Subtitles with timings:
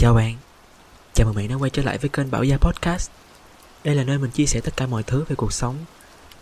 [0.00, 0.34] Chào bạn,
[1.14, 3.10] chào mừng bạn đã quay trở lại với kênh Bảo Gia Podcast.
[3.84, 5.76] Đây là nơi mình chia sẻ tất cả mọi thứ về cuộc sống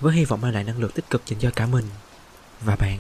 [0.01, 1.85] Với hy vọng mang lại năng lượng tích cực dành cho cả mình
[2.61, 2.99] và bạn.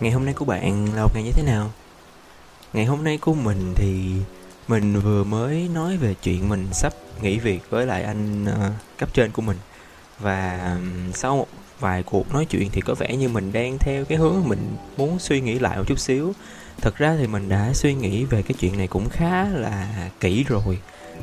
[0.00, 1.72] Ngày hôm nay của bạn là một ngày như thế nào?
[2.72, 4.14] Ngày hôm nay của mình thì
[4.68, 6.92] mình vừa mới nói về chuyện mình sắp
[7.22, 9.56] nghỉ việc với lại anh uh, cấp trên của mình.
[10.18, 11.46] Và um, sau một
[11.80, 15.18] vài cuộc nói chuyện thì có vẻ như mình đang theo cái hướng mình muốn
[15.18, 16.32] suy nghĩ lại một chút xíu.
[16.80, 20.44] Thật ra thì mình đã suy nghĩ về cái chuyện này cũng khá là kỹ
[20.48, 20.78] rồi.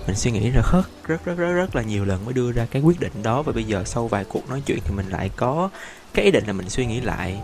[0.07, 2.65] Mình suy nghĩ ra rất rất rất rất rất là nhiều lần mới đưa ra
[2.71, 3.41] cái quyết định đó.
[3.41, 5.69] Và bây giờ sau vài cuộc nói chuyện thì mình lại có
[6.13, 7.41] cái ý định là mình suy nghĩ lại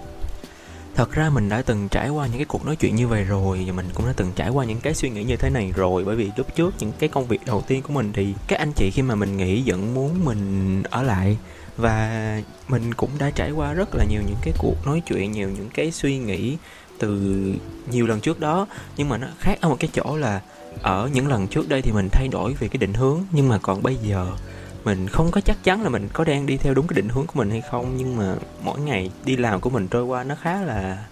[0.97, 3.63] thật ra mình đã từng trải qua những cái cuộc nói chuyện như vậy rồi
[3.67, 6.03] và mình cũng đã từng trải qua những cái suy nghĩ như thế này rồi.
[6.05, 8.71] Bởi vì lúc trước những cái công việc đầu tiên của mình thì các anh
[8.75, 11.37] chị khi mà mình nghĩ vẫn muốn mình ở lại
[11.77, 15.49] và mình cũng đã trải qua rất là nhiều những cái cuộc nói chuyện, nhiều
[15.49, 16.57] những cái suy nghĩ
[16.99, 17.43] từ
[17.91, 18.67] nhiều lần trước đó.
[18.97, 20.41] Nhưng mà nó khác ở một cái chỗ là
[20.81, 23.57] ở những lần trước đây thì mình thay đổi về cái định hướng, nhưng mà
[23.57, 24.27] còn bây giờ
[24.87, 27.27] mình không có chắc chắn là mình có đang đi theo đúng cái định hướng
[27.27, 30.35] của mình hay không, nhưng mà mỗi ngày đi làm của mình trôi qua nó
[30.41, 31.05] khá là,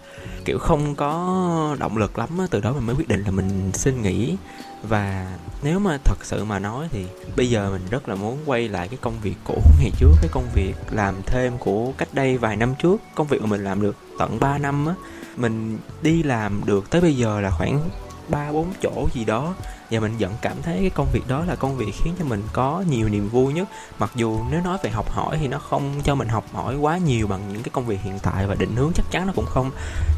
[0.45, 4.01] kiểu, không có động lực lắm từ đó mình mới quyết định là mình xin
[4.01, 4.37] nghỉ.
[4.83, 7.05] Và nếu mà thật sự mà nói thì
[7.37, 10.29] bây giờ mình rất là muốn quay lại cái công việc cũ ngày trước, cái
[10.31, 13.01] công việc làm thêm của cách đây vài năm trước.
[13.15, 14.93] Công việc mà mình làm được tận 3 năm á,
[15.37, 17.89] mình đi làm được tới bây giờ là khoảng
[18.29, 19.53] ba, bốn chỗ gì đó.
[19.91, 22.43] Và mình vẫn cảm thấy cái công việc đó là công việc khiến cho mình
[22.53, 23.67] có nhiều niềm vui nhất.
[23.99, 26.97] Mặc dù nếu nói về học hỏi thì nó không cho mình học hỏi quá
[26.97, 29.45] nhiều bằng những cái công việc hiện tại và định hướng chắc chắn nó cũng
[29.45, 29.71] không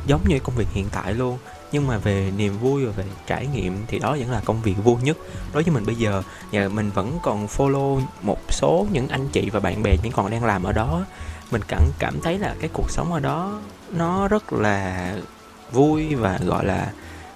[0.07, 1.37] giống như công việc hiện tại luôn.
[1.71, 4.75] Nhưng mà về niềm vui và về trải nghiệm thì đó vẫn là công việc
[4.83, 5.17] vui nhất.
[5.53, 9.49] Đối với mình bây giờ và mình vẫn còn follow một số những anh chị
[9.49, 11.05] và bạn bè vẫn còn đang làm ở đó.
[11.51, 13.59] Mình cảm cảm thấy là cái cuộc sống ở đó
[13.91, 15.13] nó rất là
[15.71, 16.91] vui và, gọi là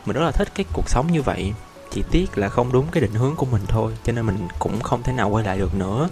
[0.06, 1.54] mình rất là thích cái cuộc sống như vậy.
[1.92, 4.82] Chỉ tiếc là không đúng cái định hướng của mình thôi, cho nên mình cũng
[4.82, 6.10] không thể nào quay lại được nữa.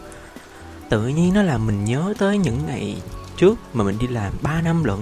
[0.90, 3.02] Tự nhiên nó làm mình nhớ tới những ngày
[3.38, 4.98] trước mà mình đi làm 3 năm lận.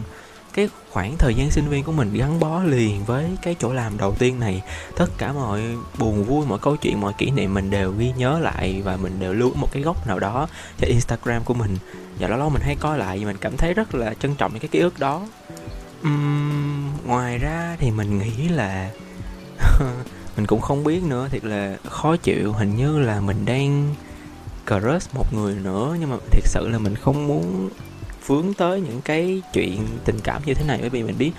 [0.54, 3.98] Cái khoảng thời gian sinh viên của mình gắn bó liền với cái chỗ làm
[3.98, 4.62] đầu tiên này.
[4.96, 5.62] Tất cả mọi
[5.98, 9.20] buồn vui, mọi câu chuyện, mọi kỷ niệm mình đều ghi nhớ lại và mình
[9.20, 11.78] đều lưu một cái góc nào đó trên instagram của mình.
[12.20, 14.52] Và lâu lâu mình hay coi lại và mình cảm thấy rất là trân trọng
[14.52, 15.28] những cái ký ức đó
[16.08, 18.92] uhm, ngoài ra thì mình nghĩ là
[20.38, 22.54] mình cũng không biết nữa thiệt là khó chịu.
[22.54, 23.96] Hình như là mình đang
[24.68, 27.70] crush một người nữa nhưng mà thiệt sự là mình không muốn
[28.28, 30.78] vướng tới những cái chuyện tình cảm như thế này.
[30.82, 31.32] Bởi vì mình biết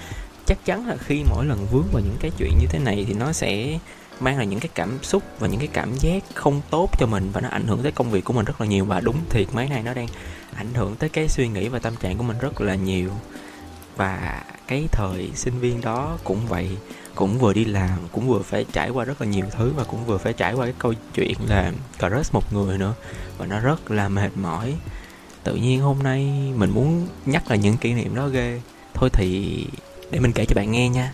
[0.46, 3.14] chắc chắn là khi mỗi lần vướng vào những cái chuyện như thế này thì
[3.14, 3.78] nó sẽ
[4.20, 7.30] mang lại những cái cảm xúc và những cái cảm giác không tốt cho mình
[7.32, 8.84] và nó ảnh hưởng tới công việc của mình rất là nhiều.
[8.84, 10.06] Và đúng thiệt mấy này nó đang
[10.54, 13.10] ảnh hưởng tới cái suy nghĩ và tâm trạng của mình rất là nhiều
[13.98, 16.76] và cái thời sinh viên đó cũng vậy,
[17.14, 20.06] cũng vừa đi làm, cũng vừa phải trải qua rất là nhiều thứ và cũng
[20.06, 22.94] vừa phải trải qua cái câu chuyện là crush một người nữa.
[23.38, 24.74] Và nó rất là mệt mỏi.
[25.44, 28.60] Tự nhiên hôm nay mình muốn nhắc lại những kỷ niệm đó ghê.
[28.94, 29.64] Thôi thì
[30.10, 31.12] để mình kể cho bạn nghe nha.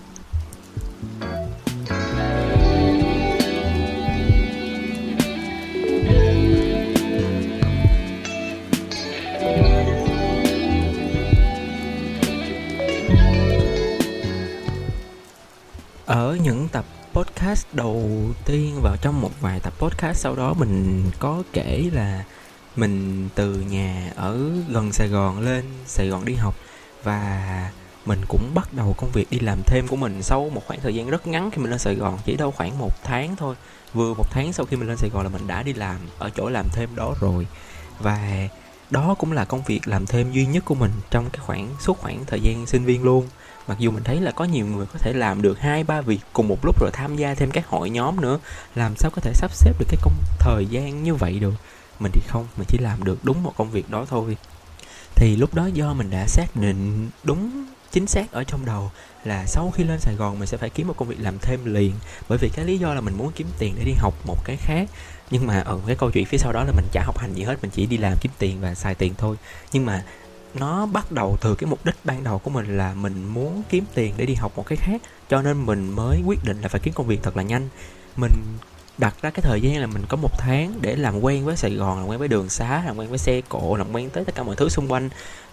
[16.15, 18.11] Ở những tập podcast đầu
[18.45, 22.25] tiên vào trong một vài tập podcast sau đó, mình có kể là
[22.77, 26.55] mình từ nhà ở gần Sài Gòn lên Sài Gòn đi học
[27.03, 27.71] và
[28.07, 30.95] mình cũng bắt đầu công việc đi làm thêm của mình sau một khoảng thời
[30.95, 32.19] gian rất ngắn khi mình lên Sài Gòn.
[32.25, 33.55] Chỉ đâu khoảng một tháng thôi.
[33.95, 36.31] Vừa một tháng sau khi mình lên Sài Gòn là mình đã đi làm, ở
[36.31, 37.47] chỗ làm thêm đó rồi.
[37.99, 38.49] Và
[38.91, 41.99] đó cũng là công việc làm thêm duy nhất của mình trong cái khoảng, suốt
[41.99, 43.28] khoảng thời gian sinh viên luôn
[43.66, 46.21] mặc dù mình thấy là có nhiều người có thể làm được hai, ba việc
[46.33, 48.39] cùng một lúc rồi tham gia thêm các hội nhóm nữa,
[48.75, 51.55] làm sao có thể sắp xếp được cái công thời gian như vậy được?
[51.99, 54.37] Mình thì không, mình chỉ làm được đúng một công việc đó thôi.
[55.15, 58.91] Thì lúc đó do mình đã xác định đúng chính xác ở trong đầu
[59.25, 61.60] là sau khi lên Sài Gòn mình sẽ phải kiếm một công việc làm thêm
[61.65, 61.93] liền.
[62.28, 64.57] Bởi vì cái lý do là mình muốn kiếm tiền để đi học một cái
[64.57, 64.89] khác.
[65.31, 67.43] Nhưng mà ở cái câu chuyện phía sau đó là mình chả học hành gì
[67.43, 69.37] hết, mình chỉ đi làm kiếm tiền và xài tiền thôi.
[69.72, 70.05] Nhưng mà
[70.54, 73.84] nó bắt đầu từ cái mục đích ban đầu của mình là mình muốn kiếm
[73.95, 76.80] tiền để đi học một cái khác, cho nên mình mới quyết định là phải
[76.80, 77.68] kiếm công việc thật là nhanh.
[78.16, 78.33] Mình
[78.98, 81.74] đặt ra cái thời gian là mình có một tháng để làm quen với Sài
[81.74, 84.34] Gòn, làm quen với đường xá, làm quen với xe cộ, làm quen tới tất
[84.34, 85.09] cả mọi thứ xung quanh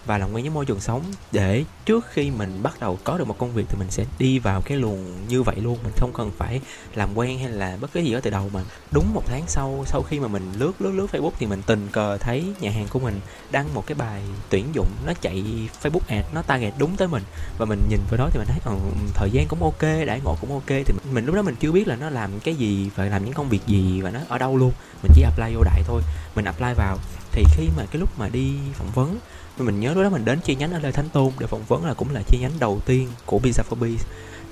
[0.06, 1.02] và làm quen với môi trường sống.
[1.32, 4.38] Để trước khi mình bắt đầu có được một công việc thì mình sẽ đi
[4.38, 5.78] vào cái luồng như vậy luôn.
[5.82, 6.60] Mình không cần phải
[6.94, 8.50] làm quen hay là bất cứ gì đó từ đầu.
[8.52, 8.60] Mà
[8.90, 11.88] đúng một tháng sau sau khi mà mình lướt lướt lướt facebook thì mình tình
[11.92, 13.20] cờ thấy nhà hàng của mình
[13.50, 15.44] đăng một cái bài tuyển dụng nó chạy
[15.82, 17.22] facebook ad nó target đúng tới mình.
[17.58, 18.72] Và mình nhìn vào đó thì mình thấy ừ,
[19.14, 20.66] thời gian cũng ok đãi ngộ cũng ok.
[20.66, 23.34] Thì mình lúc đó mình chưa biết là nó làm cái gì và làm những
[23.34, 24.72] công việc gì và nó ở đâu luôn.
[25.02, 26.02] Mình chỉ apply vô đại thôi.
[26.34, 26.98] Mình apply vào.
[27.32, 29.18] Thì khi mà cái lúc mà đi phỏng vấn
[29.58, 31.86] mình nhớ lúc đó mình đến chi nhánh ở Lê Thánh Tôn để phỏng vấn
[31.86, 33.98] là cũng là chi nhánh đầu tiên của Pizza for Biz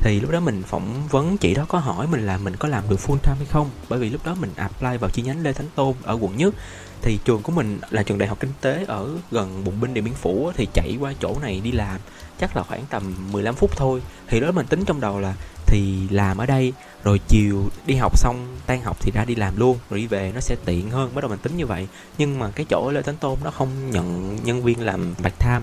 [0.01, 2.85] thì lúc đó mình phỏng vấn chị đó có hỏi mình là mình có làm
[2.91, 3.71] được full time hay không?
[3.89, 6.55] Bởi vì lúc đó mình apply vào chi nhánh Lê Thánh Tôn ở quận nhất.
[7.03, 10.05] Thì trường của mình là trường đại học kinh tế ở gần bụng binh, điện
[10.05, 12.01] biên phủ thì chạy qua chỗ này đi làm.
[12.39, 14.03] Chắc là khoảng tầm 15 phút thôi.
[14.29, 15.35] Thì đó mình tính trong đầu là
[15.71, 16.73] thì làm ở đây.
[17.05, 19.79] Rồi chiều đi học xong, tan học thì ra đi làm luôn.
[19.91, 21.89] Rồi đi về nó sẽ tiện hơn, bắt đầu mình tính như vậy.
[22.19, 25.63] Nhưng mà cái chỗ lê tấn tôn nó không nhận nhân viên làm bạch tham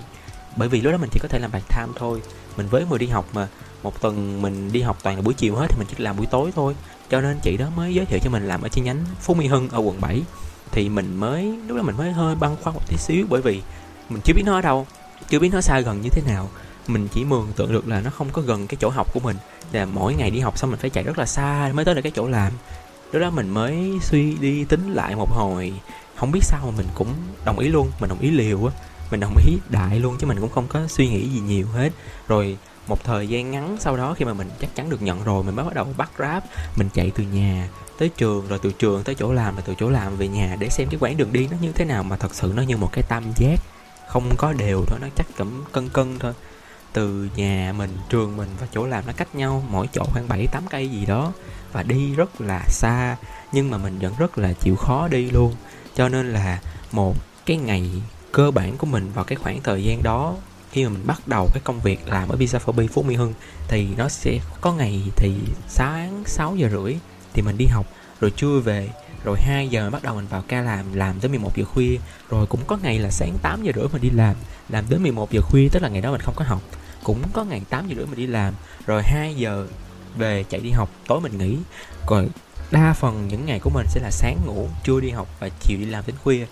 [0.55, 2.21] bởi vì lúc đó mình chỉ có thể làm bạch tham thôi.
[2.57, 3.47] Mình với người đi học mà.
[3.83, 6.25] Một tuần mình đi học toàn là buổi chiều hết thì mình chỉ làm buổi
[6.25, 6.75] tối thôi.
[7.09, 9.47] Cho nên chị đó mới giới thiệu cho mình làm ở chi nhánh phú mỹ
[9.47, 10.21] hưng ở quận 7
[10.71, 13.61] thì mình mới, lúc đó mình mới hơi băn khoăn một tí xíu bởi vì
[14.09, 14.87] mình chưa biết nó ở đâu,
[15.29, 16.49] chưa biết nó xa gần như thế nào
[16.89, 19.37] mình chỉ mường tượng được là nó không có gần cái chỗ học của mình.
[19.71, 22.01] Là mỗi ngày đi học xong mình phải chạy rất là xa mới tới được
[22.01, 22.53] cái chỗ làm.
[23.11, 25.73] Lúc đó mình mới suy đi tính lại một hồi,
[26.15, 27.13] không biết sao mà mình cũng
[27.45, 28.73] đồng ý luôn, mình đồng ý liều á.
[29.11, 31.89] Mình đồng ý đại luôn chứ mình cũng không có suy nghĩ gì nhiều hết.
[32.27, 32.57] Rồi
[32.87, 35.55] một thời gian ngắn sau đó khi mà mình chắc chắn được nhận rồi, mình
[35.55, 36.43] mới bắt đầu bắt ráp
[36.77, 39.89] mình chạy từ nhà tới trường, rồi từ trường tới chỗ làm, rồi từ chỗ
[39.89, 42.35] làm về nhà để xem cái quãng đường đi nó như thế nào mà thật
[42.35, 43.55] sự nó như một cái tam giác.
[44.07, 46.33] Không có đều thôi, nó chắc cẩm cân cân thôi
[46.97, 49.63] từ nhà mình, trường mình và chỗ làm nó cách nhau.
[49.69, 51.31] Mỗi chỗ khoảng 7 8 cây gì đó
[51.71, 53.17] và đi rất là xa,
[53.51, 55.55] nhưng mà mình vẫn rất là chịu khó đi luôn.
[55.95, 56.59] Cho nên là
[56.91, 57.15] một
[57.45, 57.91] cái ngày
[58.31, 60.35] cơ bản của mình vào cái khoảng thời gian đó,
[60.71, 63.33] khi mà mình bắt đầu cái công việc làm ở Pizza for Phú Mỹ Hưng,
[63.67, 65.33] thì nó sẽ có ngày thì
[65.67, 66.95] sáng 6 giờ rưỡi
[67.33, 67.85] thì mình đi học,
[68.21, 68.89] rồi trưa về,
[69.23, 71.97] rồi 2 giờ bắt đầu mình vào ca làm làm tới 11 giờ khuya.
[72.29, 74.35] Rồi cũng có ngày là sáng 8 giờ rưỡi mình đi làm
[74.69, 76.61] làm tới 11 giờ khuya, tức là ngày đó mình không có học
[77.07, 78.53] cũng có ngày 8 giờ rưỡi mình đi làm,
[78.85, 79.67] rồi 2 giờ
[80.17, 81.57] về chạy đi học, tối mình nghỉ.
[82.05, 82.27] Còn
[82.71, 85.77] đa phần những ngày của mình sẽ là sáng ngủ, trưa đi học và chiều
[85.77, 86.45] đi làm đến khuya.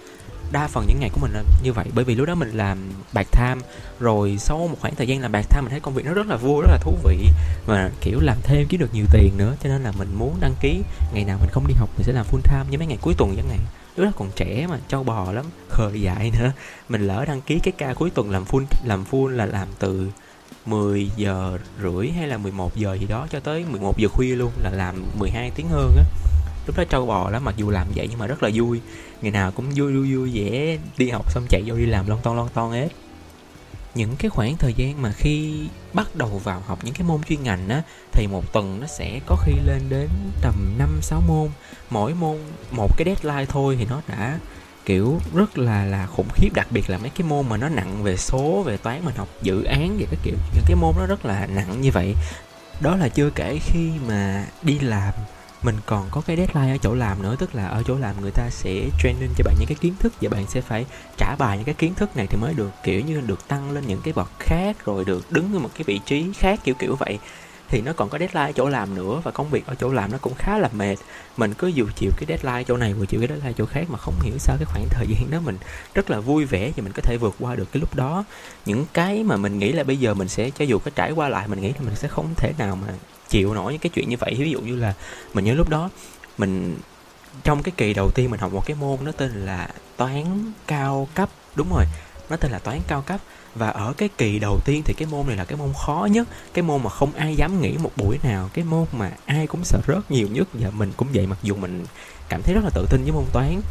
[0.52, 2.78] Đa phần những ngày của mình là như vậy, bởi vì lúc đó mình làm
[3.14, 3.60] bạc tham
[4.00, 6.28] rồi sau một khoảng thời gian làm bạc tham mình thấy công việc nó rất
[6.28, 7.18] là vui, rất là thú vị
[7.66, 9.56] và, kiểu, làm thêm kiếm được nhiều tiền nữa.
[9.64, 10.82] Cho nên là mình muốn đăng ký,
[11.14, 13.14] ngày nào mình không đi học mình sẽ làm full time như mấy ngày cuối
[13.18, 13.60] tuần chẳng hạn.
[13.96, 16.52] Lúc đó còn trẻ mà, trâu bò lắm, khờ dại nữa.
[16.90, 20.10] Mình lỡ đăng ký cái ca cuối tuần làm full làm full là làm từ
[20.66, 24.52] 10 giờ rưỡi hay là 11 giờ gì đó cho tới 11 giờ khuya luôn,
[24.64, 26.04] là làm 12 tiếng hơn á.
[26.68, 28.82] Lúc đó trâu bò lắm, mặc dù làm vậy nhưng mà rất là vui.
[29.22, 32.20] Ngày nào cũng vui vui vui vẻ đi học xong chạy vô đi làm lon
[32.24, 32.90] ton lon ton hết.
[33.96, 37.44] Những cái khoảng thời gian mà khi bắt đầu vào học những cái môn chuyên
[37.44, 37.82] ngành á,
[38.12, 40.10] thì một tuần nó sẽ có khi lên đến
[40.42, 41.50] tầm 5 6 môn.
[41.90, 42.38] Mỗi môn
[42.72, 44.40] một cái deadline thôi thì nó đã
[44.86, 48.04] kiểu rất là là khủng khiếp, đặc biệt là mấy cái môn mà nó nặng
[48.04, 51.06] về số, về toán, mình học dự án về cái kiểu, những cái môn nó
[51.06, 52.16] rất là nặng như vậy.
[52.82, 55.14] Đó là chưa kể khi mà đi làm,
[55.64, 58.32] mình còn có cái deadline ở chỗ làm nữa, tức là ở chỗ làm người
[58.32, 60.86] ta sẽ training cho bạn những cái kiến thức và bạn sẽ phải
[61.18, 63.88] trả bài những cái kiến thức này thì mới được, kiểu như, được tăng lên
[63.88, 66.96] những cái bậc khác, rồi được đứng ở một cái vị trí khác, kiểu kiểu
[66.96, 67.20] vậy
[67.70, 70.12] thì nó còn có deadline ở chỗ làm nữa và công việc ở chỗ làm
[70.12, 70.96] nó cũng khá là mệt.
[71.38, 73.98] Mình cứ dù chịu cái deadline chỗ này vừa chịu cái deadline chỗ khác mà
[73.98, 75.58] không hiểu sao cái khoảng thời gian đó mình
[75.94, 78.24] rất là vui vẻ và mình có thể vượt qua được cái lúc đó.
[78.66, 81.30] Những cái mà mình nghĩ là bây giờ mình sẽ, cho dù có trải qua
[81.30, 82.88] lại, mình nghĩ là mình sẽ không thể nào mà
[83.30, 84.36] chịu nổi những cái chuyện như vậy.
[84.40, 84.94] Ví dụ như là
[85.34, 85.90] mình nhớ lúc đó,
[86.38, 86.78] mình
[87.44, 91.08] trong cái kỳ đầu tiên mình học một cái môn nó tên là toán cao
[91.16, 91.30] cấp.
[91.56, 91.86] Đúng rồi,
[92.30, 93.22] nó tên là toán cao cấp
[93.56, 96.28] và ở cái kỳ đầu tiên thì cái môn này là cái môn khó nhất,
[96.54, 99.64] cái môn mà không ai dám nghĩ một buổi nào, cái môn mà ai cũng
[99.64, 100.48] sợ rớt nhiều nhất.
[100.54, 101.86] Và mình cũng vậy, mặc dù mình
[102.30, 103.62] cảm thấy rất là tự tin với môn toán.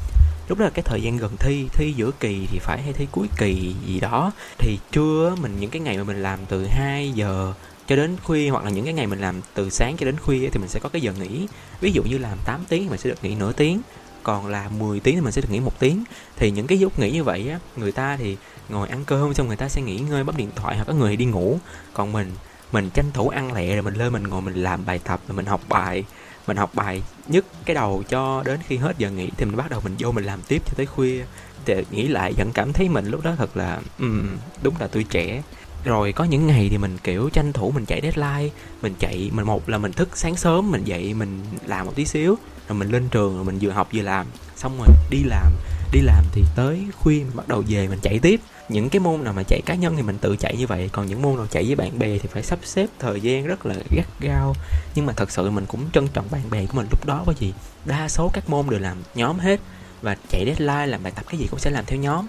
[0.48, 3.06] Lúc đó là cái thời gian gần thi thi giữa kỳ thì phải hay thi
[3.12, 4.32] cuối kỳ gì đó.
[4.58, 7.52] Thì trưa mình những cái ngày mà mình làm từ 2 giờ
[7.86, 10.48] cho đến khuya, hoặc là những cái ngày mình làm từ sáng cho đến khuya
[10.52, 11.46] thì mình sẽ có cái giờ nghỉ.
[11.80, 13.80] Ví dụ như làm 8 tiếng thì mình sẽ được nghỉ nửa tiếng
[14.24, 16.04] còn là 10 tiếng thì mình sẽ được nghỉ một tiếng.
[16.36, 18.36] Thì những cái lúc nghỉ như vậy á người ta thì
[18.68, 21.16] ngồi ăn cơm xong người ta sẽ nghỉ ngơi bấm điện thoại hoặc có người
[21.16, 21.58] đi ngủ.
[21.92, 22.32] Còn mình
[22.72, 25.36] mình tranh thủ ăn lẹ rồi mình lên mình ngồi mình làm bài tập rồi
[25.36, 26.04] mình học bài
[26.46, 29.70] mình học bài nhất cái đầu cho đến khi hết giờ nghỉ thì mình bắt
[29.70, 31.24] đầu mình vô mình làm tiếp cho tới khuya.
[31.64, 35.04] Thì nghĩ lại vẫn cảm thấy mình lúc đó thật là um, đúng là tôi
[35.04, 35.42] trẻ.
[35.84, 39.46] Rồi có những ngày thì mình kiểu tranh thủ mình chạy deadline mình chạy mình
[39.46, 42.38] một là mình thức sáng sớm mình dậy mình làm một tí xíu
[42.68, 44.26] rồi mình lên trường rồi mình vừa học vừa làm.
[44.56, 45.52] Xong rồi đi làm
[45.92, 48.40] đi làm thì tới khuya mình bắt đầu về mình chạy tiếp.
[48.68, 50.90] Những cái môn nào mà chạy cá nhân thì mình tự chạy như vậy.
[50.92, 53.66] Còn những môn nào chạy với bạn bè thì phải sắp xếp thời gian rất
[53.66, 54.54] là gắt gao.
[54.94, 57.36] Nhưng mà thật sự mình cũng trân trọng bạn bè của mình lúc đó bởi
[57.38, 57.52] vì
[57.84, 59.60] đa số các môn đều làm nhóm hết.
[60.02, 62.26] Và chạy deadline, làm bài tập cái gì cũng sẽ làm theo nhóm.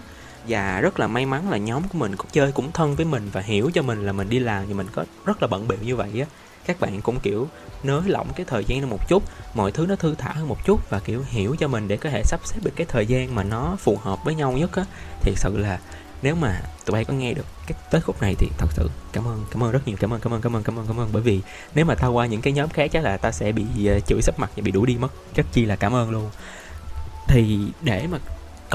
[0.47, 3.29] Và rất là may mắn là nhóm của mình cũng chơi cũng thân với mình
[3.31, 5.77] và hiểu cho mình là mình đi làm thì mình có rất là bận bịu
[5.81, 6.25] như vậy á
[6.67, 7.47] các bạn cũng, kiểu,
[7.83, 10.65] nới lỏng cái thời gian ra một chút, mọi thứ nó thư thả hơn một
[10.65, 13.35] chút và, kiểu, hiểu cho mình để có thể sắp xếp được cái thời gian
[13.35, 14.85] mà nó phù hợp với nhau nhất á,
[15.21, 15.79] thì sự là
[16.21, 19.27] nếu mà tụi bay có nghe được cái tới khúc này thì thật sự cảm
[19.27, 21.09] ơn cảm ơn rất nhiều, cảm ơn cảm ơn cảm ơn cảm ơn cảm ơn.
[21.11, 21.41] Bởi vì
[21.75, 24.21] nếu mà tao qua những cái nhóm khác chắc là ta sẽ bị ờ, chửi
[24.21, 26.29] sắp mặt và bị đuổi đi mất rất chi là cảm ơn luôn.
[27.27, 28.17] Thì để mà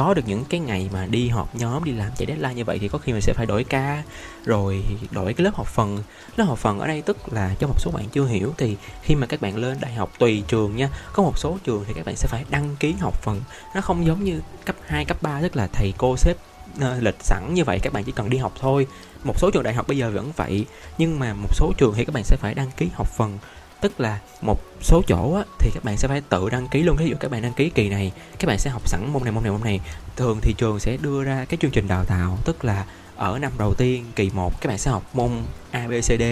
[0.01, 2.79] có được những cái ngày mà đi họp nhóm đi làm chạy deadline như vậy
[2.79, 4.03] thì có khi mình sẽ phải đổi ca.
[4.45, 6.03] Rồi đổi cái lớp học phần.
[6.37, 9.15] Lớp học phần ở đây tức là cho một số bạn chưa hiểu thì khi
[9.15, 12.07] mà các bạn lên đại học tùy trường nha có một số trường thì các
[12.07, 13.41] bạn sẽ phải đăng ký học phần.
[13.75, 16.37] Nó không giống như cấp 2, cấp 3 tức là thầy cô xếp
[16.77, 18.87] uh, ờ, lịch sẵn như vậy các bạn chỉ cần đi học thôi.
[19.25, 20.67] Một số trường đại học bây giờ vẫn vậy
[20.99, 23.39] nhưng mà một số trường thì các bạn sẽ phải đăng ký học phần
[23.81, 26.97] tức là một số chỗ á, thì các bạn sẽ phải tự đăng ký luôn.
[26.97, 29.33] Ví dụ các bạn đăng ký kỳ này các bạn sẽ học sẵn môn này
[29.33, 29.81] môn này môn này.
[30.17, 32.85] Thường thì trường sẽ đưa ra cái chương trình đào tạo tức là
[33.17, 35.31] ở năm đầu tiên kỳ 1 các bạn sẽ học môn
[35.71, 36.23] A B C D.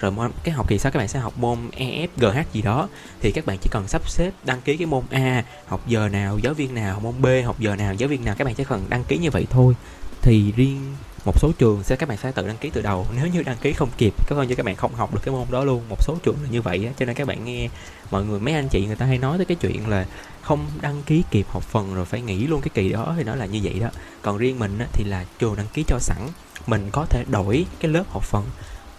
[0.00, 2.38] Rồi môn cái học kỳ sau các bạn sẽ học môn E F G H
[2.52, 2.88] gì đó.
[3.20, 6.38] Thì các bạn chỉ cần sắp xếp đăng ký cái môn A học giờ nào
[6.38, 8.86] giáo viên nào môn B học giờ nào giáo viên nào các bạn chỉ cần
[8.88, 9.74] đăng ký như vậy thôi.
[10.22, 10.96] Thì riêng
[11.26, 13.06] một số trường sẽ các bạn phải tự đăng ký từ đầu.
[13.16, 15.34] Nếu như đăng ký không kịp có coi như các bạn không học được cái
[15.34, 15.82] môn đó luôn.
[15.88, 17.68] Một số trường là như vậy á cho nên các bạn nghe
[18.10, 20.06] mọi người mấy anh chị người ta hay nói tới cái chuyện là
[20.42, 23.34] không đăng ký kịp học phần rồi phải nghỉ luôn cái kỳ đó thì nó
[23.34, 23.88] là như vậy đó.
[24.22, 26.18] Còn riêng mình á, thì là trường đăng ký cho sẵn
[26.66, 28.44] mình có thể đổi cái lớp học phần.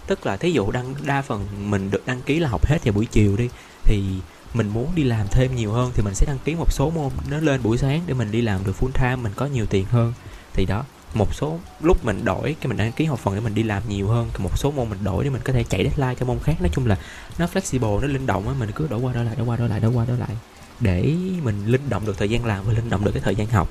[0.08, 2.94] Tức là thí dụ đăng đa phần mình được đăng ký là học hết vào
[2.94, 3.50] buổi chiều đi
[3.84, 4.04] thì
[4.54, 7.12] mình muốn đi làm thêm nhiều hơn thì mình sẽ đăng ký một số môn
[7.30, 9.86] nó lên buổi sáng để mình đi làm được full time mình có nhiều tiền
[9.86, 10.14] hơn.
[10.54, 10.84] Thì đó
[11.18, 13.84] một số lúc mình đổi, cái mình đăng ký học phần để mình đi làm
[13.90, 16.40] nhiều hơn một số môn mình đổi để mình có thể chạy deadline cho môn
[16.44, 16.54] khác.
[16.60, 16.98] Nói chung là
[17.38, 19.70] nó flexible, nó linh động á, mình cứ đổi qua đổi lại, đổi qua đổi
[19.70, 20.30] lại, đổi qua đổi lại
[20.80, 23.48] để mình linh động được thời gian làm và linh động được cái thời gian
[23.48, 23.70] học.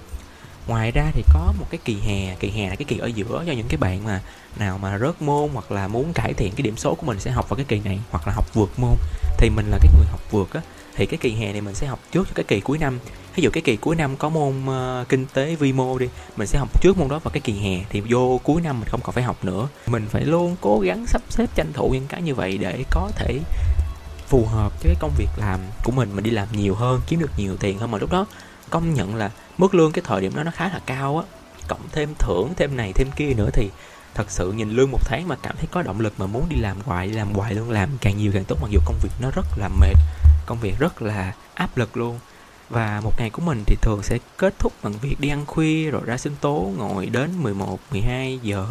[0.67, 3.45] Ngoài ra thì có một cái kỳ hè kỳ hè là cái kỳ ở giữa
[3.47, 4.21] cho những cái bạn mà
[4.59, 7.31] nào mà rớt môn hoặc là muốn cải thiện cái điểm số của mình sẽ
[7.31, 8.95] học vào cái kỳ này hoặc là học vượt môn.
[9.39, 10.61] Thì mình là cái người học vượt á
[10.97, 12.99] thì cái kỳ hè này mình sẽ học trước cho cái kỳ cuối năm.
[13.37, 16.47] Ví dụ cái kỳ cuối năm có môn uh, kinh tế vi mô đi mình
[16.47, 19.01] sẽ học trước môn đó vào cái kỳ hè thì vô cuối năm mình không
[19.01, 19.69] còn phải học nữa.
[19.87, 23.11] Mình phải luôn cố gắng sắp xếp tranh thủ những cái như vậy để có
[23.17, 23.39] thể
[24.27, 26.11] phù hợp với cái công việc làm của mình.
[26.15, 28.27] Mình đi làm nhiều hơn kiếm được nhiều tiền hơn mà lúc đó
[28.71, 31.25] công nhận là mức lương cái thời điểm đó nó khá là cao á.
[31.69, 33.71] Cộng thêm thưởng thêm này thêm kia nữa thì
[34.17, 36.57] thật sự nhìn lương một tháng mà cảm thấy có động lực mà muốn đi
[36.57, 37.71] làm hoài làm hoài luôn.
[37.71, 39.95] Làm càng nhiều càng tốt mặc dù công việc nó rất là mệt
[40.47, 42.19] công việc rất là áp lực luôn.
[42.71, 45.91] Và một ngày của mình thì thường sẽ kết thúc bằng việc đi ăn khuya
[45.91, 48.67] rồi ra sinh tố ngồi đến 11, 12 giờ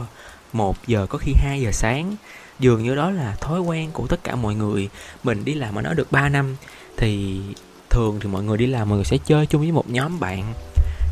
[0.54, 2.16] 1 giờ có khi 2 giờ sáng.
[2.60, 4.90] Dường như đó là thói quen của tất cả mọi người.
[5.24, 6.56] Mình đi làm ở nó được 3 năm
[6.98, 7.42] thì
[7.90, 10.54] thường thì mọi người đi làm mọi người sẽ chơi chung với một nhóm bạn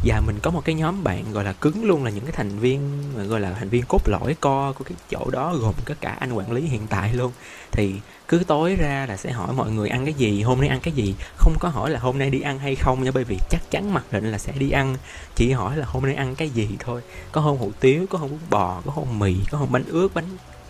[0.05, 2.59] và mình có một cái nhóm bạn gọi là cứng luôn, là những cái thành
[2.59, 6.15] viên gọi là thành viên cốt lõi co của cái chỗ đó, gồm có cả
[6.19, 7.31] anh quản lý hiện tại luôn.
[7.71, 7.93] Thì
[8.27, 10.93] cứ tối ra là sẽ hỏi mọi người ăn cái gì, hôm nay ăn cái
[10.93, 11.15] gì?
[11.37, 13.93] Không có hỏi là hôm nay đi ăn hay không nha, bởi vì chắc chắn
[13.93, 14.97] mặc định là sẽ đi ăn.
[15.35, 17.01] Chỉ hỏi là hôm nay ăn cái gì thôi.
[17.31, 20.13] Có hôm hủ tiếu, có hôm bún bò, có hôm mì, có hôm bánh ướt,
[20.13, 20.25] bánh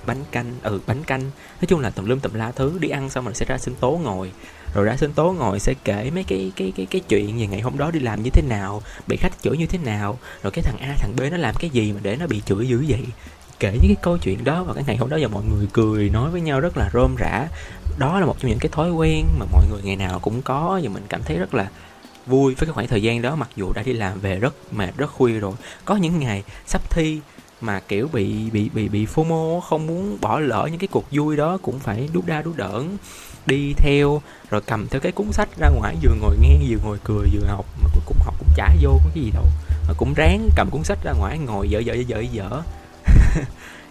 [0.06, 1.22] bánh canh ừ bánh canh.
[1.22, 3.76] Nói chung là tùm lum tùm la thứ, đi ăn xong rồi sẽ ra sinh
[3.76, 4.32] tố ngồi.
[4.74, 7.62] Rồi ra sinh tố ngồi sẽ kể mấy cái cái cái cái chuyện về ngày
[7.62, 10.64] hôm đó đi làm như thế nào, bị khách chửi như thế nào, rồi cái
[10.64, 13.06] thằng a, thằng b nó làm cái gì mà để nó bị chửi dữ vậy?
[13.60, 16.10] Kể những cái câu chuyện đó và cái ngày hôm đó và mọi người cười,
[16.10, 17.48] nói với nhau rất là rôm rã.
[17.98, 20.80] Đó là một trong những cái thói quen mà mọi người ngày nào cũng có
[20.84, 21.68] và mình cảm thấy rất là
[22.26, 23.36] vui với cái khoảng thời gian đó.
[23.36, 25.54] Mặc dù đã đi làm về rất mệt, rất khuya rồi.
[25.86, 27.20] Có những ngày sắp thi
[27.64, 31.38] mà, kiểu, bị bị bị bị fomo, không muốn bỏ lỡ những cái cuộc vui
[31.38, 32.98] đó cũng phải đút đa đút đỡn,
[33.46, 36.98] đi theo, rồi cầm theo cái cuốn sách ra ngoài, vừa ngồi nghe, vừa ngồi
[37.04, 39.46] cười, vừa học, mà cuối cùng học cũng chả vô cái gì đâu.
[39.88, 42.62] Mà cũng ráng cầm cuốn sách ra ngoài, ngồi dở dở dở dở.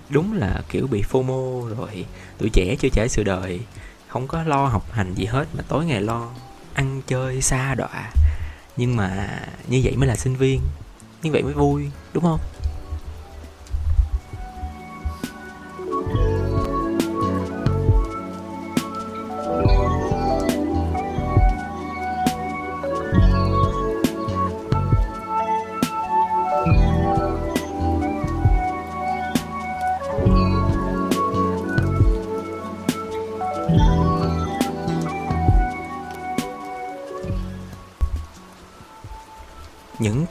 [0.09, 2.05] Đúng là, kiểu, bị fomo rồi.
[2.39, 3.61] Tuổi trẻ chưa trải sự đời,
[4.09, 6.29] không có lo học hành gì hết, mà tối ngày lo
[6.75, 8.11] ăn chơi xa đọa.
[8.77, 10.61] Nhưng mà như vậy mới là sinh viên,
[11.23, 12.41] như vậy mới vui, đúng không?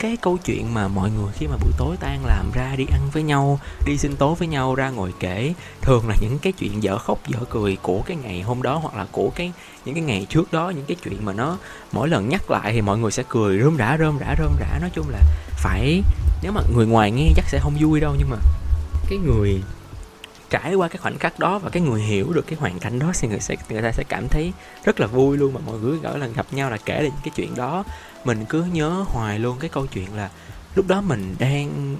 [0.02, 3.10] Cái câu chuyện mà mọi người khi mà buổi tối tan làm ra đi ăn
[3.14, 6.84] với nhau, đi sinh tố với nhau, ra ngồi kể, thường là những cái chuyện
[6.84, 9.52] dở khóc, dở cười của cái ngày hôm đó hoặc là của cái,
[9.86, 11.58] những cái ngày trước đó, những cái chuyện mà nó,
[11.92, 14.78] mỗi lần nhắc lại thì mọi người sẽ cười rơm rã rơm rã rơm rã.
[14.82, 16.04] Nói chung là phải,
[16.44, 18.38] nếu mà người ngoài nghe chắc sẽ không vui đâu, nhưng mà
[19.10, 19.62] cái người
[20.50, 23.12] trải qua cái khoảnh khắc đó và cái người hiểu được cái hoàn cảnh đó
[23.20, 24.54] thì người sẽ, người ta sẽ cảm thấy
[24.84, 27.22] rất là vui luôn mà mọi người gọi là gặp nhau là kể lại những
[27.24, 27.84] cái chuyện đó
[28.24, 30.30] mình cứ nhớ hoài luôn cái câu chuyện là
[30.76, 31.96] lúc đó mình đang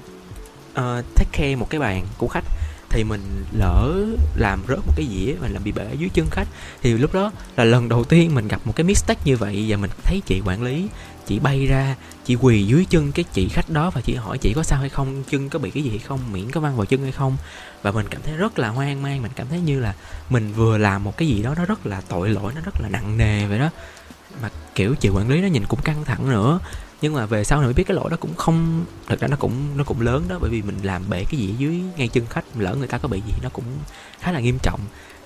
[0.72, 2.46] uh, take care một cái bàn của khách
[2.90, 6.48] thì mình lỡ làm rớt một cái dĩa và làm bị bể dưới chân khách.
[6.82, 9.78] Thì lúc đó là lần đầu tiên mình gặp một cái mistake như vậy và
[9.78, 10.88] mình thấy chị quản lý
[11.28, 14.54] chị bay ra chị quỳ dưới chân cái chị khách đó và chị hỏi chị
[14.54, 16.86] có sao hay không chân có bị cái gì hay không miễn có văng vào
[16.86, 17.38] chân hay không.
[17.82, 19.94] Và mình cảm thấy rất là hoang mang mình cảm thấy như là
[20.30, 22.90] mình vừa làm một cái gì đó nó rất là tội lỗi nó rất là
[22.90, 23.70] nặng nề vậy đó
[24.42, 26.60] mà kiểu chị quản lý nó nhìn cũng căng thẳng nữa.
[27.02, 29.38] Nhưng mà về sau này mới biết cái lỗi đó cũng không, thật ra nó
[29.38, 32.26] cũng nó cũng lớn đó, bởi vì mình làm bể cái gì dưới ngay chân
[32.30, 33.66] khách lỡ người ta có bị gì nó cũng
[34.20, 34.80] khá là nghiêm trọng.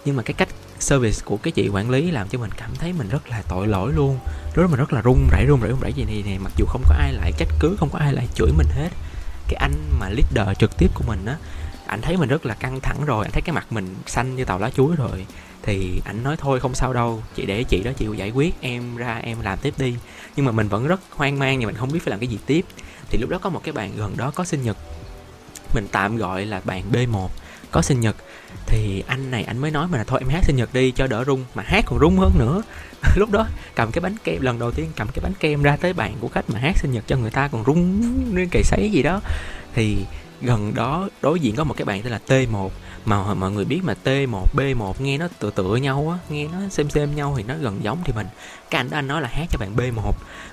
[0.06, 2.94] Nhưng mà cái cách service của cái chị quản lý làm cho mình cảm thấy
[2.94, 4.20] mình rất là tội lỗi luôn.
[4.56, 6.52] Lúc đó mình rất là run rẩy run rẩy run rẩy gì này này mặc
[6.58, 8.90] dù không có ai lại trách cứ, không có ai lại chửi mình hết,
[9.48, 11.38] cái anh mà leader trực tiếp của mình á
[11.88, 14.46] anh thấy mình rất là căng thẳng rồi anh thấy cái mặt mình xanh như
[14.46, 15.26] tàu lá chuối rồi
[15.66, 18.96] thì anh nói thôi không sao đâu chị để chị đó chịu giải quyết em
[18.96, 19.96] ra em làm tiếp đi
[20.36, 22.38] nhưng mà mình vẫn rất hoang mang và mình không biết phải làm cái gì
[22.46, 22.66] tiếp
[23.10, 24.78] thì lúc đó có một cái bạn gần đó có sinh nhật
[25.74, 27.28] mình tạm gọi là bạn B1
[27.72, 28.16] có sinh nhật
[28.66, 31.08] thì anh này anh mới nói mình là thôi em hát sinh nhật đi cho
[31.08, 32.62] đỡ rung mà hát còn rung hơn nữa
[33.16, 35.94] lúc đó cầm cái bánh kem lần đầu tiên cầm cái bánh kem ra tới
[35.94, 38.02] bạn của khách mà hát sinh nhật cho người ta còn rung
[38.36, 39.22] như cày sấy gì đó
[39.74, 39.98] thì
[40.42, 42.70] gần đó đối diện có một cái bạn tên là T1
[43.06, 46.58] mà mọi người biết mà T1, B1 nghe nó tựa tựa nhau á, nghe nó
[46.70, 48.28] xem xem nhau thì nó gần giống thì mình.
[48.70, 50.12] Cái anh đó anh nói là hát cho bạn B1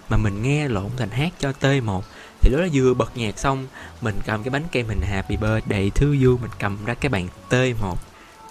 [0.09, 2.01] mà mình nghe lộn thành hát cho T1
[2.41, 3.67] thì lúc đó vừa bật nhạc xong
[4.01, 7.29] mình cầm cái bánh kem mình happy birthday to you mình cầm ra cái bàn
[7.51, 7.95] T1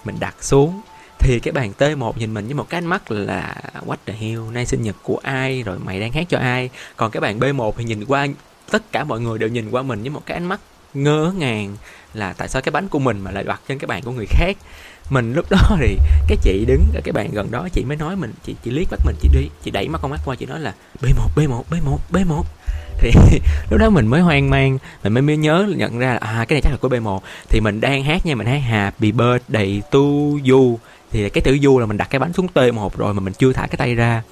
[0.04, 0.80] mình đặt xuống.
[1.18, 3.54] Thì cái bàn T1 nhìn mình với một cái ánh mắt là
[3.86, 6.70] what the hell nay sinh nhật của ai rồi mày đang hát cho ai?
[6.96, 8.26] Còn cái bàn B1 thì nhìn qua
[8.70, 10.60] tất cả mọi người đều nhìn qua mình với một cái ánh mắt
[10.94, 11.76] ngớ ngàng
[12.14, 14.26] là tại sao cái bánh của mình mà lại đặt trên cái bàn của người
[14.26, 14.56] khác.
[15.10, 15.98] Mình lúc đó thì
[16.28, 18.90] cái chị đứng ở cái bàn gần đó, chị mới nói mình, chị chị liếc
[18.90, 21.28] mắt mình, chị đi, chị đẩy mắt con mắt qua, chị nói là b 1
[21.36, 22.46] b 1 b 1 b 1
[22.98, 23.10] thì
[23.70, 26.56] lúc đó mình mới hoang mang, mình mới mới nhớ, nhận ra là à cái
[26.56, 29.82] này chắc là của b 1 thì mình đang hát nha, mình hát happy birthday
[29.90, 29.98] to
[30.50, 30.78] you.
[31.10, 33.32] Thì cái chữ du là mình đặt cái bánh xuống t 1 rồi mà mình
[33.32, 34.22] chưa thả cái tay ra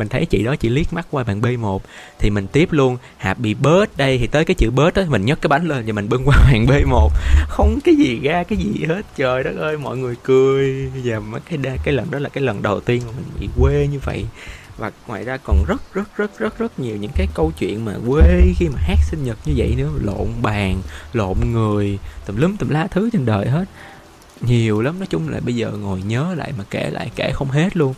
[0.00, 1.78] mình thấy chị đó chị liếc mắt qua bạn B1
[2.18, 2.96] thì mình tiếp luôn.
[3.16, 4.18] Happy birthday.
[4.18, 6.36] Thì tới cái chữ bớt đó mình nhấc cái bánh lên và mình bưng qua
[6.52, 7.08] bạn B1
[7.48, 9.02] không cái gì ra, cái gì hết.
[9.16, 10.90] Trời đất ơi, mọi người cười.
[11.04, 13.88] Và mấy cái cái lần đó là cái lần đầu tiên mà mình bị quê
[13.92, 14.24] như vậy.
[14.78, 17.92] Và ngoài ra còn rất rất rất rất rất nhiều những cái câu chuyện mà
[18.08, 19.88] quê khi mà hát sinh nhật như vậy nữa.
[20.04, 20.82] Lộn bàn,
[21.12, 23.64] lộn người, tùm lum tùm lá thứ trên đời hết.
[24.40, 24.98] Nhiều lắm.
[24.98, 27.94] Nói chung là bây giờ ngồi nhớ lại mà kể lại kể không hết luôn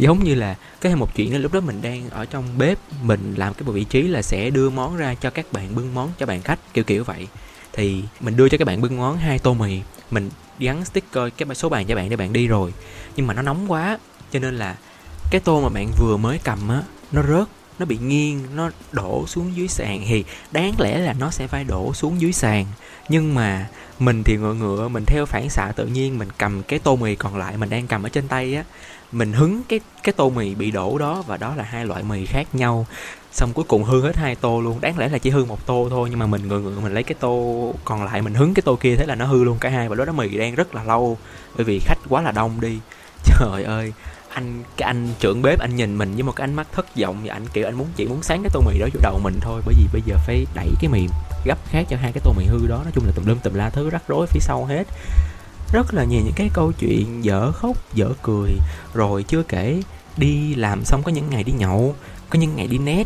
[0.00, 3.34] giống như là cái một chuyện là lúc đó mình đang ở trong bếp, mình
[3.36, 6.26] làm cái vị trí là sẽ đưa món ra cho các bạn bưng món, cho
[6.26, 7.28] bạn khách, kiểu kiểu vậy.
[7.72, 11.54] Thì mình đưa cho các bạn bưng món hai tô mì, mình gắn sticker cái
[11.54, 12.74] số bàn cho bạn để bạn đi rồi.
[13.16, 13.98] Nhưng mà nó nóng quá,
[14.32, 14.76] cho nên là
[15.30, 16.82] cái tô mà bạn vừa mới cầm á,
[17.12, 17.48] nó rớt
[17.80, 20.04] nó bị nghiêng, nó đổ xuống dưới sàn.
[20.08, 22.66] Thì đáng lẽ là nó sẽ phải đổ xuống dưới sàn.
[23.08, 23.66] Nhưng mà
[23.98, 27.14] mình thì ngựa ngựa, mình theo phản xạ tự nhiên, mình cầm cái tô mì
[27.14, 28.64] còn lại mình đang cầm ở trên tay á,
[29.12, 32.26] mình hứng cái cái tô mì bị đổ đó và đó là hai loại mì
[32.26, 32.86] khác nhau.
[33.32, 34.80] Xong cuối cùng hư hết hai tô luôn.
[34.80, 37.02] Đáng lẽ là chỉ hư một tô thôi, nhưng mà mình ngựa ngựa mình lấy
[37.02, 39.68] cái tô còn lại, mình hứng cái tô kia thế là nó hư luôn cả
[39.68, 39.88] hai.
[39.88, 41.18] Và đó đó mì đang rất là lâu,
[41.56, 42.78] bởi vì khách quá là đông đi.
[43.24, 43.92] Trời ơi
[44.34, 47.20] anh cái anh trưởng bếp anh nhìn mình với một cái ánh mắt thất vọng
[47.24, 49.38] và anh kiểu anh muốn chỉ muốn sáng cái tô mì đó vô đầu mình
[49.40, 49.62] thôi.
[49.64, 51.06] Bởi vì bây giờ phải đẩy cái mì
[51.44, 52.80] gấp khác cho hai cái tô mì hư đó.
[52.82, 54.86] Nói chung là tùm lum tùm la thứ rắc rối phía sau hết.
[55.72, 58.50] Rất là nhiều những cái câu chuyện dở khóc dở cười.
[58.94, 59.82] Rồi chưa kể
[60.16, 61.94] đi làm xong có những ngày đi nhậu
[62.30, 63.04] có những ngày đi nét.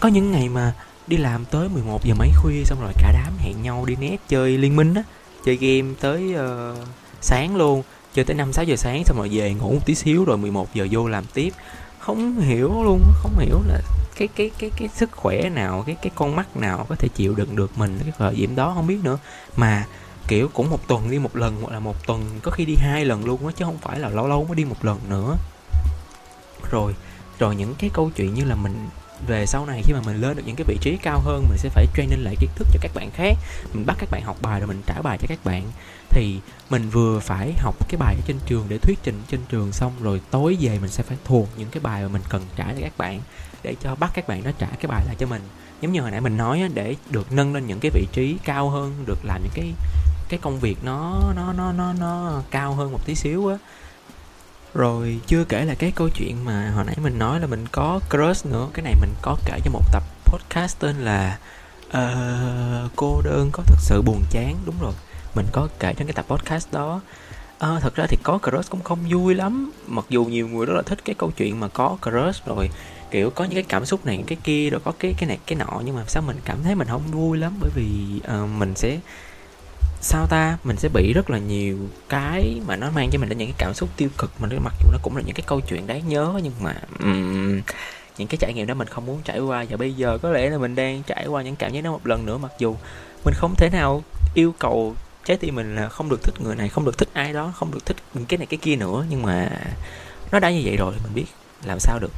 [0.00, 0.72] Có những ngày mà
[1.06, 4.16] đi làm tới 11 giờ mấy khuya xong rồi cả đám hẹn nhau đi nét
[4.28, 5.02] chơi liên minh á
[5.44, 6.86] chơi game tới uh,
[7.20, 7.82] sáng luôn
[8.16, 10.74] chơi tới 5 6 giờ sáng xong rồi về ngủ một tí xíu rồi 11
[10.74, 11.52] giờ vô làm tiếp.
[11.98, 13.80] Không hiểu luôn, không hiểu là
[14.16, 17.34] cái cái cái cái sức khỏe nào, cái cái con mắt nào có thể chịu
[17.34, 19.18] đựng được mình cái thời điểm đó không biết nữa.
[19.56, 19.86] Mà,
[20.28, 23.04] kiểu, cũng một tuần đi một lần, hoặc là một tuần có khi đi hai
[23.04, 25.36] lần luôn á, chứ không phải là lâu lâu mới đi một lần nữa.
[26.70, 26.94] Rồi
[27.38, 28.88] rồi những cái câu chuyện như là mình
[29.26, 31.58] về sau này khi mà mình lên được những cái vị trí cao hơn, mình
[31.58, 33.36] sẽ phải training lại kiến thức cho các bạn khác.
[33.72, 35.62] Mình bắt các bạn học bài rồi mình trả bài cho các bạn.
[36.10, 39.72] Thì mình vừa phải học cái bài ở trên trường để thuyết trình trên trường
[39.72, 42.64] xong rồi tối về mình sẽ phải thuộc những cái bài mà mình cần trả
[42.64, 43.20] cho các bạn
[43.62, 45.42] để cho bắt các bạn đó trả cái bài lại cho mình.
[45.80, 48.70] Giống như hồi nãy mình nói để được nâng lên những cái vị trí cao
[48.70, 49.72] hơn, được làm những cái
[50.28, 53.56] cái công việc nó nó nó nó nó cao hơn một tí xíu á
[54.76, 58.00] rồi chưa kể là cái câu chuyện mà hồi nãy mình nói là mình có
[58.10, 58.68] crush nữa.
[58.74, 61.38] Cái này mình có kể cho một tập podcast tên là
[61.86, 64.56] uh, cô đơn có thật sự buồn chán.
[64.66, 64.92] Đúng rồi
[65.34, 67.00] mình có kể trong cái tập podcast đó.
[67.58, 69.72] À, thật ra thì có crush cũng không vui lắm.
[69.86, 72.70] Mặc dù nhiều người rất là thích cái câu chuyện mà có crush rồi
[73.10, 75.58] kiểu có những cái cảm xúc này cái kia rồi có cái cái này cái
[75.58, 75.80] nọ.
[75.84, 77.52] Nhưng mà sao mình cảm thấy mình không vui lắm?
[77.60, 78.98] Bởi vì uh, mình sẽ
[80.06, 80.58] sao ta?
[80.64, 83.56] Mình sẽ bị rất là nhiều cái mà nó mang cho mình đến những cái
[83.58, 86.08] cảm xúc tiêu cực mà mặc dù nó cũng là những cái câu chuyện đáng
[86.08, 87.60] nhớ nhưng mà um,
[88.18, 89.64] những cái trải nghiệm đó mình không muốn trải qua.
[89.70, 92.06] Và bây giờ có lẽ là mình đang trải qua những cảm giác đó một
[92.06, 92.38] lần nữa.
[92.38, 92.76] Mặc dù
[93.24, 94.02] mình không thể nào
[94.34, 97.32] yêu cầu trái tim mình là không được thích người này không được thích ai
[97.32, 97.96] đó không được thích
[98.28, 99.04] cái này cái kia nữa.
[99.08, 99.50] Nhưng mà
[100.32, 101.26] nó đã như vậy rồi mình biết
[101.64, 102.12] làm sao được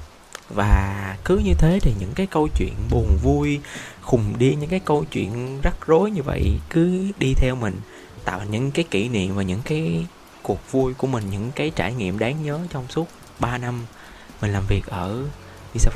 [0.49, 3.61] và cứ như thế thì những cái câu chuyện buồn vui,
[4.03, 7.81] khùng điên những cái câu chuyện rắc rối như vậy cứ đi theo mình,
[8.25, 10.07] tạo những cái kỷ niệm và những cái
[10.43, 13.09] cuộc vui của mình, những cái trải nghiệm đáng nhớ trong suốt
[13.39, 13.87] 3 năm
[14.41, 15.25] mình làm việc ở
[15.75, 15.91] Visa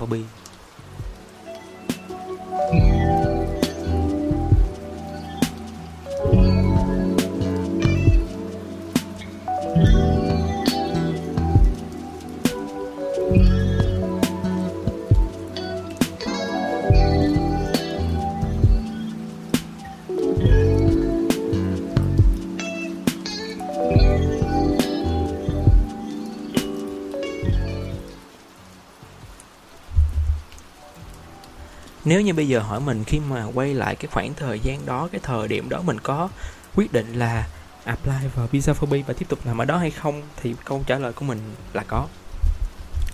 [32.13, 35.09] nếu như bây giờ hỏi mình khi mà quay lại cái khoảng thời gian đó,
[35.13, 36.29] cái thời điểm đó mình có
[36.75, 37.49] quyết định là
[37.85, 40.99] apply vào visa phobia và tiếp tục làm ở đó hay không, thì câu trả
[40.99, 41.39] lời của mình
[41.73, 42.07] là có.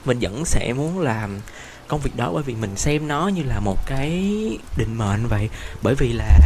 [0.05, 1.41] Mình vẫn sẽ muốn làm
[1.89, 4.11] công việc đó bởi vì mình xem nó như là một cái
[4.77, 5.49] định mệnh vậy.
[5.83, 6.39] Bởi vì là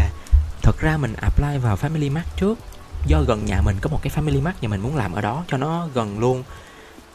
[0.63, 2.59] thật ra mình apply vào family mart trước.
[3.07, 5.45] Do gần nhà mình có một cái family mart và mình muốn làm ở đó
[5.49, 6.43] cho nó gần luôn.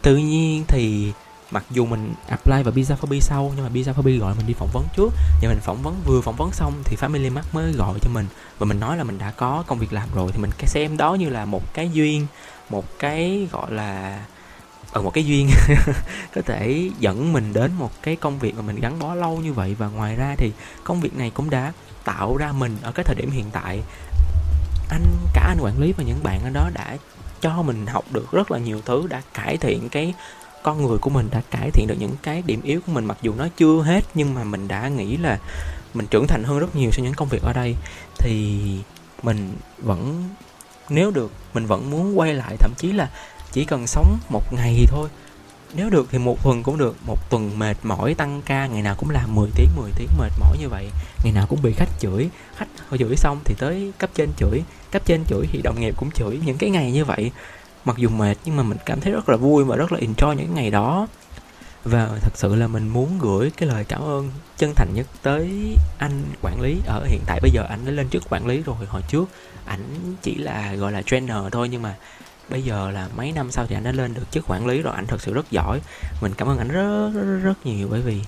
[0.02, 1.12] Tự nhiên thì
[1.52, 4.54] mặc dù mình apply vào visa for sau, nhưng mà visa for gọi mình đi
[4.54, 5.14] phỏng vấn trước.
[5.42, 8.26] Và mình phỏng vấn, vừa phỏng vấn xong thì Family Mart mới gọi cho mình.
[8.60, 11.14] Và mình nói là mình đã có công việc làm rồi, thì mình xem đó
[11.14, 12.28] như là một cái duyên,
[12.70, 14.20] một cái, gọi là
[14.92, 15.50] ở một cái duyên.
[16.36, 19.54] Có thể dẫn mình đến một cái công việc mà mình gắn bó lâu như
[19.54, 19.76] vậy.
[19.80, 20.52] Và ngoài ra thì
[20.84, 23.82] công việc này cũng đã tạo ra mình ở cái thời điểm hiện tại.
[24.90, 26.98] Anh, cả anh quản lý và những bạn ở đó đã
[27.42, 30.14] cho mình học được rất là nhiều thứ, đã cải thiện cái
[30.68, 33.18] con người của mình đã cải thiện được những cái điểm yếu của mình, mặc
[33.22, 35.40] dù nó chưa hết, nhưng mà mình đã nghĩ là
[35.94, 37.76] mình trưởng thành hơn rất nhiều sau những công việc ở đây.
[38.18, 38.60] Thì
[39.24, 40.30] mình vẫn,
[40.90, 43.10] nếu được, mình vẫn muốn quay lại, thậm chí là
[43.52, 45.10] chỉ cần sống một ngày thì thôi.
[45.74, 48.96] Nếu được thì một tuần cũng được, một tuần mệt mỏi tăng ca, ngày nào
[48.98, 50.90] cũng làm 10 tiếng 10 tiếng mệt mỏi như vậy,
[51.24, 52.30] ngày nào cũng bị khách chửi.
[52.58, 52.68] Khách
[53.00, 56.40] chửi xong thì tới cấp trên chửi, cấp trên chửi thì đồng nghiệp cũng chửi.
[56.46, 57.32] Những cái ngày như vậy
[57.88, 60.34] mặc dù mệt nhưng mà mình cảm thấy rất là vui và rất là enjoy
[60.34, 61.08] những ngày đó.
[61.84, 65.76] Và thật sự là mình muốn gửi cái lời cảm ơn chân thành nhất tới
[65.98, 66.78] anh quản lý.
[66.86, 69.30] Ở hiện tại bây giờ anh đã lên chức quản lý rồi hồi trước
[69.66, 71.96] ảnh chỉ là gọi là trainer thôi nhưng mà
[72.50, 74.94] bây giờ là mấy năm sau thì anh đã lên được chức quản lý rồi
[74.96, 75.82] anh thật sự rất giỏi.
[76.22, 78.22] Mình cảm ơn anh rất rất, rất nhiều bởi vì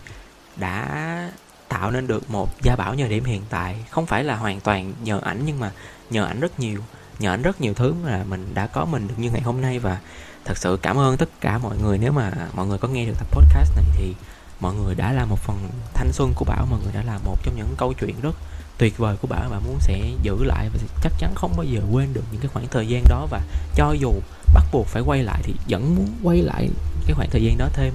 [0.56, 1.32] đã
[1.70, 3.86] tạo nên được một gia bảo nhờ điểm hiện tại.
[3.90, 5.72] Không phải là hoàn toàn nhờ ảnh nhưng mà
[6.10, 6.82] nhờ ảnh rất nhiều
[7.20, 9.80] nhờ anh rất nhiều thứ mà mình đã có mình được như ngày hôm nay.
[9.80, 10.00] Và
[10.46, 11.98] thật sự cảm ơn tất cả mọi người.
[11.98, 14.14] Nếu mà mọi người có nghe được tập podcast này thì
[14.60, 16.66] mọi người đã là một phần thanh xuân của bảo.
[16.66, 18.36] Mọi người đã là một trong những câu chuyện rất
[18.78, 19.50] tuyệt vời của bảo.
[19.50, 22.50] Và muốn sẽ giữ lại và chắc chắn không bao giờ quên được những cái
[22.54, 23.28] khoảng thời gian đó.
[23.32, 23.42] Và
[23.76, 24.14] cho dù
[24.54, 26.70] bắt buộc phải quay lại thì vẫn muốn quay lại
[27.06, 27.94] cái khoảng thời gian đó thêm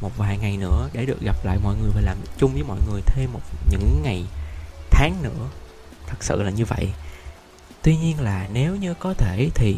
[0.00, 2.78] một vài ngày nữa để được gặp lại mọi người và làm chung với mọi
[2.90, 4.24] người thêm một những ngày
[4.90, 5.48] tháng nữa.
[6.06, 6.92] Thật sự là như vậy
[7.82, 9.76] tuy nhiên là nếu như có thể thì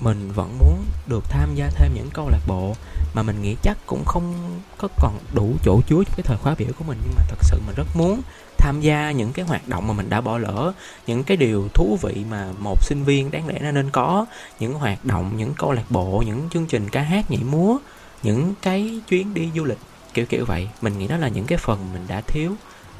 [0.00, 2.74] mình vẫn muốn được tham gia thêm những câu lạc bộ
[3.14, 4.34] mà mình nghĩ chắc cũng không
[4.78, 6.98] có còn đủ chỗ chứa trong cái thời khóa biểu của mình.
[7.04, 8.20] Nhưng mà thật sự mình rất muốn
[8.58, 10.72] tham gia những cái hoạt động mà mình đã bỏ lỡ,
[11.06, 14.26] những cái điều thú vị mà một sinh viên đáng lẽ nên có.
[14.58, 17.78] Những hoạt động, những câu lạc bộ, những chương trình ca hát, nhảy múa,
[18.22, 19.78] những cái chuyến đi du lịch,
[20.14, 20.68] kiểu kiểu vậy.
[20.82, 22.52] Mình nghĩ đó là những cái phần mình đã thiếu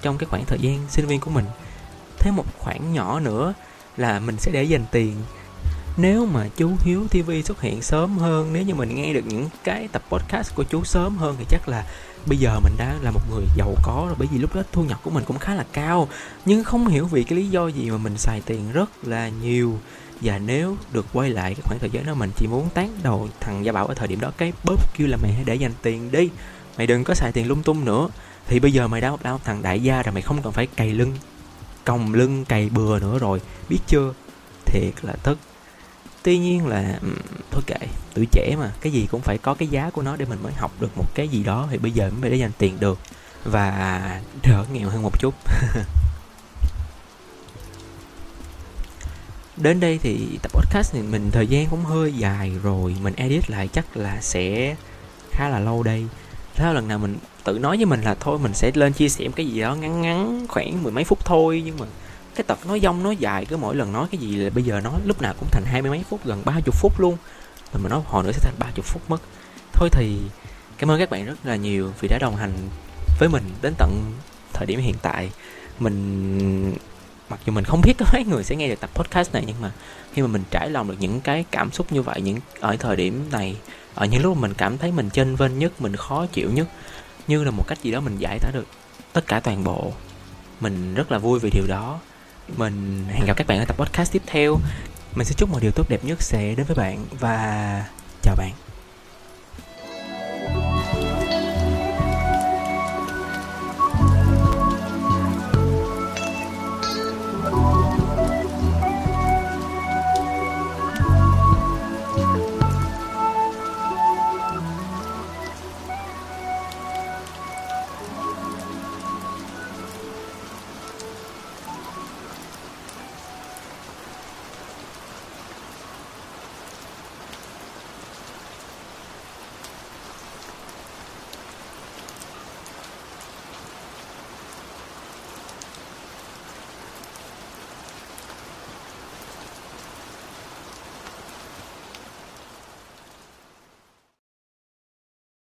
[0.02, 1.44] trong cái khoảng thời gian sinh viên của mình.
[2.18, 3.54] Thêm một khoảng nhỏ nữa
[3.96, 5.14] là mình sẽ để dành tiền.
[5.96, 9.48] Nếu mà chú Hiếu TV xuất hiện sớm hơn, nếu như mình nghe được những
[9.64, 11.84] cái tập podcast của chú sớm hơn thì chắc là
[12.26, 14.84] bây giờ mình đã là một người giàu có rồi, bởi vì lúc đó thu
[14.84, 16.08] nhập của mình cũng khá là cao.
[16.44, 19.78] Nhưng không hiểu vì cái lý do gì mà mình xài tiền rất là nhiều.
[20.20, 23.28] Và nếu được quay lại cái khoảng thời gian đó, mình chỉ muốn tán đầu
[23.40, 25.72] thằng gia bảo ở thời điểm đó, cái bóp kêu là mày hãy để dành
[25.82, 26.30] tiền đi.
[26.78, 28.08] Mày đừng có xài tiền lung tung nữa.
[28.46, 30.90] Thì bây giờ mày đã một thằng đại gia rồi, mày không cần phải cày
[30.90, 31.16] lưng
[31.84, 34.12] còng lưng cày bừa nữa rồi, biết chưa?
[34.66, 35.38] Thiệt là tức
[36.22, 36.98] tuy nhiên là
[37.50, 40.24] thôi kệ, tuổi trẻ mà, cái gì cũng phải có cái giá của nó để
[40.24, 42.80] mình mới học được một cái gì đó thì bây giờ mới để dành tiền
[42.80, 42.98] được
[43.44, 45.34] và đỡ nghèo hơn một chút.
[49.56, 53.50] Đến đây thì tập podcast này mình, thời gian cũng hơi dài rồi, mình edit
[53.50, 54.76] lại chắc là sẽ
[55.30, 56.06] khá là lâu đây.
[56.54, 59.28] Thế lần nào mình tự nói với mình là thôi, mình sẽ lên chia sẻ
[59.36, 61.62] cái gì đó ngắn ngắn, khoảng mười mấy phút thôi.
[61.64, 61.86] Nhưng mà
[62.34, 64.80] cái tật nói dông, nói dài, cứ mỗi lần nói cái gì là bây giờ
[64.80, 67.16] nói lúc nào cũng thành hai mươi mấy phút, gần ba chục phút luôn.
[67.72, 69.22] Rồi mình nói hồi nữa sẽ thành ba chục phút mất.
[69.72, 70.18] Thôi thì
[70.78, 72.52] cảm ơn các bạn rất là nhiều vì đã đồng hành
[73.18, 74.12] với mình đến tận
[74.52, 75.30] thời điểm hiện tại.
[75.78, 76.74] Mình,
[77.28, 79.56] mặc dù mình không biết có mấy người sẽ nghe được tập podcast này, nhưng
[79.60, 79.70] mà
[80.12, 82.96] khi mà mình trải lòng được những cái cảm xúc như vậy, những, ở thời
[82.96, 83.56] điểm này,
[83.94, 86.66] ở những lúc mình cảm thấy mình chênh vênh nhất, mình khó chịu nhất
[87.26, 88.66] như là một cách gì đó mình giải tỏa được
[89.12, 89.92] tất cả toàn bộ.
[90.60, 92.00] Mình rất là vui vì điều đó.
[92.56, 94.58] Mình hẹn gặp các bạn ở tập podcast tiếp theo.
[95.14, 97.84] Mình sẽ chúc một điều tốt đẹp nhất sẽ đến với bạn và
[98.22, 98.52] chào bạn.